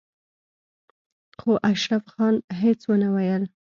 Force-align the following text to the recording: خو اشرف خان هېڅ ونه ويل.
خو 1.39 1.51
اشرف 1.71 2.03
خان 2.11 2.35
هېڅ 2.61 2.79
ونه 2.89 3.09
ويل. 3.15 3.43